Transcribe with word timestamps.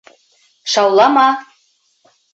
Шаулама! 0.75 1.27